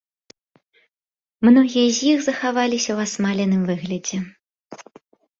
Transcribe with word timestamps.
Многія 1.47 1.89
з 1.97 2.07
іх 2.11 2.23
захаваліся 2.27 2.89
ў 2.93 2.99
асмаленым 3.09 3.61
выглядзе. 3.69 4.17